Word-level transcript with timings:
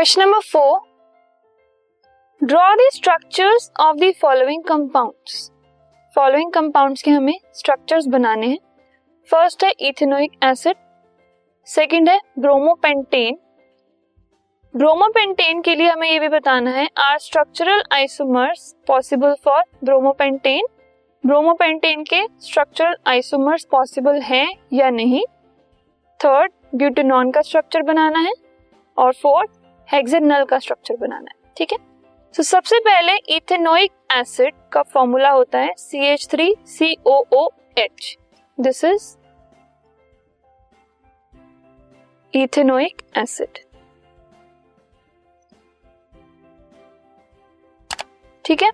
Question 0.00 0.22
number 0.22 0.40
four 0.40 0.78
draw 2.42 2.74
the 2.74 2.88
structures 2.92 3.70
of 3.80 3.96
the 3.96 4.12
following 4.20 4.64
compounds 4.64 5.50
following 6.16 6.52
compounds 6.52 7.02
के 7.02 7.10
हमें 7.10 7.40
structures 7.54 8.06
बनाने 8.06 8.46
हैं. 8.46 8.58
First 9.30 9.64
है 9.64 9.72
इथेनोइक 9.80 10.32
एसिड 10.44 10.76
सेकंड 11.66 12.08
है 12.08 12.20
ब्रोमोपेंटेन 12.38 13.38
ब्रोमोपेंटेन 14.74 15.60
के 15.60 15.74
लिए 15.74 15.90
हमें 15.90 16.10
ये 16.10 16.18
भी 16.18 16.28
बताना 16.28 16.70
है 16.70 16.88
are 16.98 17.18
structural 17.18 17.82
isomers 17.92 18.76
possible 18.86 19.34
for 19.44 19.62
bromopentane 19.84 20.66
bromopentane 21.26 22.04
के 22.04 22.26
स्ट्रक्चरल 22.40 22.96
आइसोमर्स 23.06 23.64
पॉसिबल 23.64 24.22
हैं 24.22 24.54
या 24.72 24.90
नहीं? 24.90 25.24
थर्ड 26.20 26.52
ब्यूटेनॉन 26.74 27.30
का 27.30 27.40
स्ट्रक्चर 27.40 27.82
बनाना 27.82 28.18
है. 28.18 28.32
और 28.98 29.12
फोर्थ 29.12 29.59
हेक्सेनल 29.90 30.44
का 30.44 30.58
स्ट्रक्चर 30.58 30.96
बनाना 30.96 31.30
है, 31.30 31.52
ठीक 31.56 31.72
है? 31.72 31.78
तो 32.34 32.42
सबसे 32.42 32.78
पहले 32.80 33.16
इथेनोइक 33.36 33.92
एसिड 34.12 34.54
का 34.72 34.82
फॉर्मूला 34.84 35.30
होता 35.30 35.58
है 35.58 35.72
C 35.78 36.04
H 36.06 36.26
three 36.30 36.54
C 36.68 36.94
O 37.06 37.22
O 37.32 37.48
H 37.78 38.16
this 38.58 38.84
is 38.84 39.16
ethanoic 42.34 43.02
acid 43.18 43.58
ठीक 48.44 48.62
है? 48.62 48.70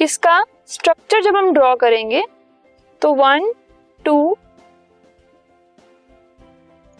इसका 0.00 0.42
स्ट्रक्चर 0.68 1.22
जब 1.22 1.36
हम 1.36 1.52
ड्रॉ 1.52 1.74
करेंगे 1.76 2.24
तो 3.02 3.12
वन 3.14 3.52
टू 4.04 4.36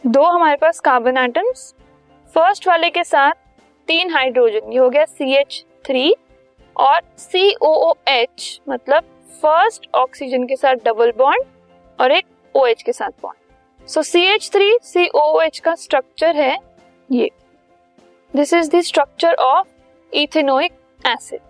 दो 0.05 0.25
हमारे 0.25 0.57
पास 0.57 0.81
कार्बन 0.81 1.17
एटम्स 1.19 1.73
फ़र्स्ट 2.35 2.69
वाले 2.69 2.91
के 2.91 3.05
साथ 3.05 3.46
तीन 3.89 4.11
हाइड्रोजन 4.11 4.73
ये 4.73 4.79
हो 4.79 4.89
गया 4.91 5.05
सी 5.05 5.35
एच 5.37 5.65
थ्री 5.87 6.15
और 6.77 7.01
सी 7.19 7.55
ओ 7.63 7.73
ओ 7.89 7.93
एच 8.09 8.61
मतलब 8.69 9.05
फ़र्स्ट 9.43 9.87
ऑक्सीजन 9.95 10.47
के 10.47 10.57
साथ 10.57 10.75
डबल 10.85 11.13
बॉन्ड 11.13 11.45
और 12.01 12.13
एक 12.13 12.25
ओ 12.55 12.67
OH 12.67 12.83
के 12.83 12.93
साथ 12.93 13.11
bond 13.23 13.89
so 13.89 14.03
C 14.03 14.23
H 14.25 14.51
three 14.53 14.79
C 14.83 15.09
O 15.15 15.41
H 15.41 15.59
का 15.59 15.75
स्ट्रक्चर 15.75 16.37
है 16.37 16.57
ये. 17.13 17.31
This 18.35 18.55
is 18.55 18.71
the 18.77 18.81
structure 18.81 19.35
of 19.35 19.67
ethanoic 20.13 20.73
acid 21.07 21.41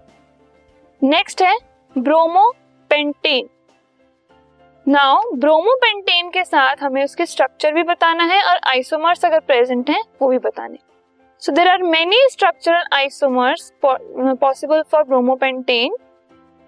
next 1.02 1.42
है 1.42 1.56
ब्रोमोपेंटेन 1.98 3.48
नाउ 4.86 5.30
ब्रोमोपेंटेन 5.34 6.28
के 6.30 6.44
साथ 6.44 6.82
हमें 6.82 7.04
उसके 7.04 7.26
स्ट्रक्चर 7.26 7.72
भी 7.72 7.82
बताना 7.82 8.24
है 8.24 8.42
और 8.42 8.60
आइसोमर्स 8.68 9.24
अगर 9.24 9.40
प्रेजेंट 9.40 9.90
हैं, 9.90 10.02
वो 10.22 10.28
भी 10.28 10.38
बताने. 10.38 10.78
So 11.42 11.52
there 11.52 11.68
are 11.68 11.78
many 11.80 12.18
structural 12.28 12.82
isomers 12.92 13.70
possible 14.40 14.82
for 14.88 15.04
bromopentane. 15.04 15.90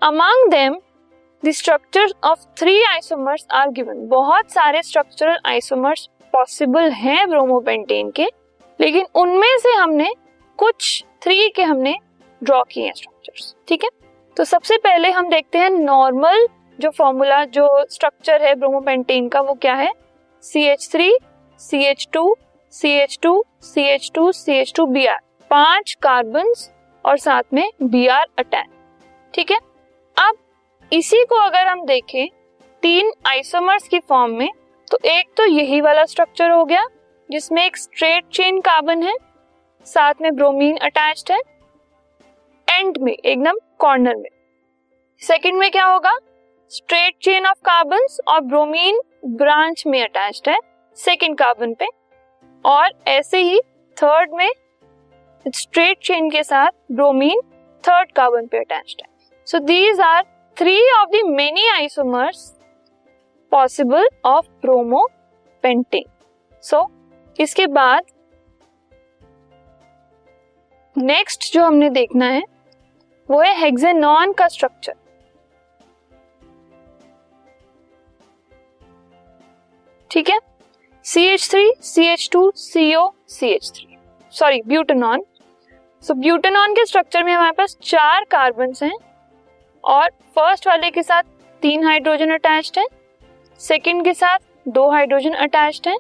Among 0.03 0.49
them, 0.51 0.79
the 1.43 1.53
structures 1.53 2.13
of 2.23 2.39
three 2.57 2.87
isomers 2.91 3.47
are 3.51 3.71
given. 3.73 4.09
बहुत 4.09 4.51
सारे 4.51 4.83
structural 4.83 5.39
isomers 5.47 6.09
possible 6.33 6.91
हैं 6.95 7.29
ब्रोमोपेंटेन 7.29 8.11
के 8.11 8.27
लेकिन 8.79 9.07
उनमें 9.15 9.57
से 9.59 9.73
हमने 9.75 10.13
कुछ 10.59 11.05
थ्री 11.23 11.49
के 11.49 11.63
हमने 11.63 11.95
ड्रॉ 12.43 12.63
किए 12.63 12.85
हैं 12.85 12.93
स्ट्रक्चर्स 12.93 13.55
ठीक 13.69 13.85
है 13.85 13.91
तो 14.37 14.45
सबसे 14.45 14.77
पहले 14.79 15.11
हम 15.11 15.29
देखते 15.29 15.59
हैं 15.59 15.71
नॉर्मल 15.71 16.47
जो 16.79 16.91
फॉर्मूला 16.91 17.45
जो 17.57 17.69
स्ट्रक्चर 17.91 18.43
है 18.43 18.55
ब्रोमोपेंटेन 18.55 19.29
का 19.29 19.41
वो 19.41 19.55
क्या 19.63 19.75
है 19.75 19.93
C 20.43 20.65
H 20.67 20.89
three 20.93 21.13
C 21.61 21.83
H 21.85 22.09
two 22.13 22.35
C 22.73 22.91
H 22.93 23.19
two 23.23 23.43
C 23.63 23.83
H 23.85 24.11
two 24.15 24.31
C 24.33 24.53
H 24.53 24.73
two 24.77 24.87
B 24.87 25.07
R 25.07 25.19
पाँच 25.51 25.97
कार्बन 26.03 26.53
और 27.05 27.19
साथ 27.19 27.43
में 27.55 27.71
बी 27.83 28.07
आर 28.07 28.27
अटैच 28.39 28.67
ठीक 29.35 29.51
है? 29.51 29.59
अब 30.17 30.37
इसी 30.93 31.25
को 31.25 31.37
अगर 31.37 31.67
हम 31.67 31.85
देखें, 31.87 32.29
तीन 32.83 33.13
आइसोमर्स 33.27 33.89
की 33.89 33.99
फॉर्म 33.99 34.33
में 34.33 34.49
तो 34.89 34.99
एक 35.07 35.29
तो 35.37 35.47
यही 35.47 35.81
वाला 35.81 36.05
स्ट्रक्चर 36.05 36.51
हो 36.51 36.65
गया, 36.65 36.85
जिसमें 37.31 37.65
एक 37.65 37.77
स्ट्रेट 37.77 38.29
चेन 38.33 38.61
कार्बन 38.61 39.03
है, 39.03 39.15
साथ 39.87 40.23
में 40.23 40.35
ब्रोमीन 40.35 40.77
अटैच्ड 40.77 41.33
है 41.33 41.39
एंड 42.69 42.99
में, 42.99 43.13
एकदम 43.13 43.59
कॉर्नर 43.79 44.17
में। 44.17 44.31
सेकंड 45.23 45.59
में 45.59 45.71
क्या 45.71 45.85
होगा? 45.85 46.17
स्ट्रेट 46.73 47.15
चेन 47.23 47.47
ऑफ़ 47.47 47.59
कार्बन 47.65 48.07
और 48.29 48.41
ब्रोमीन 48.41 49.01
ब्रांच 49.27 49.85
में 49.87 50.03
अटैच्ड 50.03 50.49
है 50.49 50.59
सेकंड 50.99 51.39
कार्बन 51.39 51.75
पे। 51.75 51.87
और 52.69 52.91
ऐसे 53.09 53.39
ही 53.43 53.61
थर्ड 53.97 54.35
में 54.35 54.51
स्ट्रेट 55.47 55.99
चेन 56.03 56.31
के 56.31 56.43
साथ 56.43 56.71
ब्रोमीन 56.93 57.41
थर्ड 57.85 58.11
कार्बन 58.13 58.47
पे 58.47 58.59
अटैच्ड 58.59 59.03
है। 59.03 59.09
So 59.47 59.59
these 59.59 60.01
are 60.01 60.23
three 60.57 60.79
of 60.93 61.09
the 61.11 61.23
many 61.29 61.69
isomers 61.69 62.51
possible 63.53 64.09
of 64.25 64.47
bromopentane 65.65 66.05
so 66.65 66.87
इसके 67.39 67.67
बाद 67.67 68.05
नेक्स्ट 70.97 71.53
जो 71.55 71.65
हमने 71.65 71.89
देखना 71.91 72.27
है, 72.27 72.43
वो 73.29 73.41
है 73.41 73.55
हेक्सेनॉन 73.61 74.33
का 74.33 74.49
स्ट्रक्चर 74.49 74.95
ठीक 80.11 80.29
है? 80.31 80.39
C 81.05 81.23
H 81.25 81.49
three 81.51 81.71
C 81.83 82.05
H 82.07 82.29
two 82.33 82.51
C 82.57 82.95
O 82.95 83.09
C 83.29 83.49
H 83.49 83.71
three 83.75 83.97
sorry 84.33 84.61
butanone 84.67 85.23
so 86.05 86.15
butanone 86.15 86.73
के 86.73 86.85
स्ट्रक्चर 86.87 87.25
में 87.25 87.33
हमारे 87.33 87.53
पास 87.53 87.77
चार 87.83 88.25
कार्बन 88.31 88.73
हैं 88.83 88.93
और 89.85 90.09
फ़र्स्ट 90.37 90.67
वाले 90.69 90.91
के 90.91 91.03
साथ 91.03 91.23
तीन 91.63 91.85
हाइड्रोजन 91.85 92.31
अटैच्ड 92.31 92.79
है 92.79 92.87
सेकेंड 93.61 94.05
के 94.05 94.15
साथ 94.15 94.39
दो 94.69 94.89
हाइड्रोजन 94.91 95.33
अटैच्ड 95.37 95.89
है। 95.89 95.97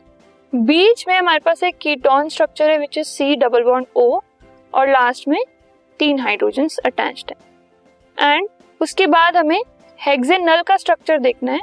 बीच 0.53 1.05
में 1.09 1.17
हमारे 1.17 1.41
पास 1.45 1.63
एक 1.63 1.79
कीटोन 1.79 2.29
स्ट्रक्चर 2.29 2.71
है 2.71 2.79
which 2.79 2.99
is 2.99 3.07
C 3.07 3.35
double 3.37 3.65
bond 3.65 3.87
O 3.97 4.21
और 4.75 4.91
लास्ट 4.91 5.29
में 5.29 5.43
तीन 6.01 6.21
हाइड्रोजन 6.21 6.69
अटैच्ड 6.87 7.33
है। 7.33 8.35
एंड 8.35 8.49
उसके 8.81 9.07
बाद 9.07 9.37
हमें 9.37 9.61
हेक्सेनल 9.99 10.63
का 10.63 10.77
स्ट्रक्चर 10.77 11.19
देखना 11.21 11.53
है। 11.53 11.61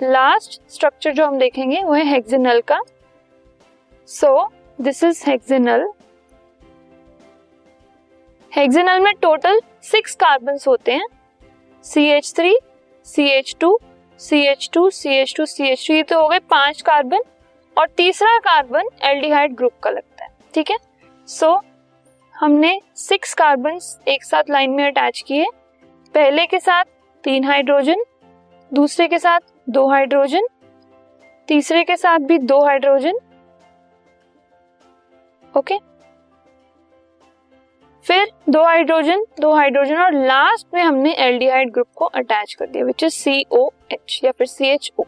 लास्ट 0.00 0.60
स्ट्रक्चर 0.72 1.12
जो 1.12 1.26
हम 1.26 1.38
देखेंगे 1.38 1.82
वो 1.84 1.92
है 1.92 2.04
हेक्सिनल 2.06 2.60
का। 2.68 2.80
सो 4.08 4.48
दिस 4.78 5.02
इज़ 5.04 5.22
हेक्सिनल 5.26 5.88
हेक्सिनल 8.52 9.00
में 9.00 9.12
टोटल 9.22 9.60
सिक्स 9.82 10.14
कार्बन 10.16 10.58
होते 10.66 10.92
हैं। 10.92 11.06
C 11.84 12.04
H 12.08 12.32
three 12.36 12.58
C 13.06 13.28
H 13.28 13.54
two 13.60 13.78
C 14.20 14.40
H 14.46 14.68
two 14.72 14.88
C 14.90 15.14
H 15.14 15.34
two 15.36 15.46
C 15.46 15.68
H 15.68 15.84
three 15.86 16.02
तो 16.02 16.20
हो 16.20 16.28
गए 16.28 16.38
पाँच 16.50 16.82
कार्बन 16.82 17.22
और 17.76 17.88
तीसरा 17.96 18.38
कार्बन 18.40 18.88
एल्डिहाइड 19.04 19.54
ग्रुप 19.56 19.72
का 19.82 19.90
लगता 19.90 20.24
है, 20.24 20.30
ठीक 20.54 20.70
है? 20.70 20.76
सो 21.28 21.60
हमने 22.34 22.80
सिक्स 22.96 23.34
कार्बन 23.34 23.78
एक 24.08 24.24
साथ 24.24 24.50
लाइन 24.50 24.70
में 24.70 24.84
अटैच 24.86 25.22
किए। 25.26 25.46
पहले 26.14 26.46
के 26.46 26.58
साथ 26.60 26.84
तीन 27.24 27.44
हाइड्रोजन 27.44 28.04
दूसरे 28.72 29.08
के 29.08 29.18
साथ 29.18 29.40
दो 29.68 29.86
हाइड्रोजन, 29.88 30.46
तीसरे 31.48 31.82
के 31.84 31.96
साथ 31.96 32.18
भी 32.18 32.38
दो 32.38 32.60
हाइड्रोजन। 32.64 33.18
ओके? 35.54 35.78
फिर 38.06 38.30
दो 38.48 38.62
हाइड्रोजन 38.64 39.24
दो 39.40 39.52
हाइड्रोजन 39.54 39.98
और 40.02 40.14
लास्ट 40.14 40.66
में 40.74 40.82
हमने 40.82 41.12
एल्डिहाइड 41.24 41.72
ग्रुप 41.72 41.88
को 41.96 42.04
अटैच 42.04 42.54
कर 42.54 42.66
दिया 42.66 42.84
विच 42.84 43.02
इज़ 43.04 43.14
सी 43.14 43.44
ओ 43.52 43.68
एच 43.92 44.20
या 44.24 44.32
फिर 44.32 44.46
C 44.46 44.68
H 44.68 44.90
O 44.98 45.04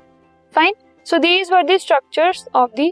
fine 0.54 0.75
so 1.06 1.19
these 1.19 1.52
were 1.52 1.62
the 1.62 1.79
structures 1.79 2.46
of 2.55 2.70
the 2.76 2.90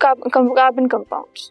carbon 0.00 0.86
compounds 0.86 1.50